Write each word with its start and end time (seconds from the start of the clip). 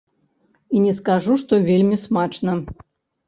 І 0.77 0.81
не 0.85 0.93
скажу, 0.99 1.35
што 1.41 1.59
вельмі 1.69 2.01
смачна. 2.05 2.57